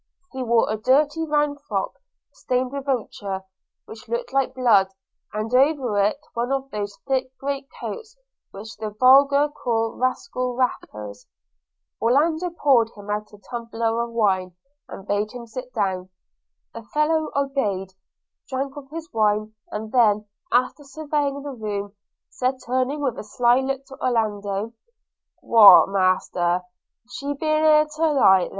He 0.31 0.41
wore 0.41 0.67
a 0.67 0.77
dirty 0.77 1.27
round 1.27 1.61
frock 1.67 1.93
stained 2.33 2.71
with 2.71 2.89
ochre 2.89 3.43
which 3.85 4.09
looked 4.09 4.33
like 4.33 4.55
blood, 4.55 4.91
and 5.31 5.53
over 5.53 5.99
it 5.99 6.17
one 6.33 6.51
of 6.51 6.71
those 6.71 6.97
thick 7.07 7.37
great 7.37 7.67
coats 7.79 8.17
which 8.49 8.75
the 8.77 8.89
vulgar 8.89 9.47
call 9.49 9.93
rascal 9.95 10.55
wrappers. 10.55 11.27
Orlando 12.01 12.49
poured 12.49 12.89
him 12.95 13.11
out 13.11 13.31
a 13.31 13.37
tumbler 13.47 14.01
of 14.01 14.09
wine, 14.09 14.55
and 14.89 15.07
bade 15.07 15.33
him 15.33 15.45
sit 15.45 15.71
down. 15.71 16.09
The 16.73 16.81
fellow 16.81 17.29
obeyed, 17.35 17.91
drank 18.49 18.75
off 18.77 18.89
his 18.89 19.07
wine, 19.13 19.53
and 19.69 19.91
then, 19.91 20.25
after 20.51 20.83
surveying 20.83 21.43
the 21.43 21.51
room, 21.53 21.93
said 22.27 22.55
turning 22.65 23.01
with 23.01 23.19
a 23.19 23.23
sly 23.23 23.59
look 23.59 23.85
to 23.85 24.03
Orlando, 24.03 24.73
'What, 25.43 25.89
Master, 25.89 26.63
she 27.07 27.33
ben't 27.35 27.39
here 27.43 27.63
then 27.83 27.87
to 27.97 28.13
night?' 28.19 28.49